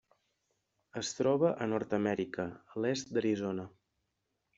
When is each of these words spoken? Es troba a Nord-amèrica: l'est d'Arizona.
Es 1.01 1.11
troba 1.17 1.51
a 1.65 1.67
Nord-amèrica: 1.73 2.45
l'est 2.85 3.13
d'Arizona. 3.19 3.67